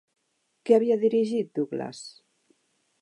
[0.69, 2.03] Què havia dirigit Douglas?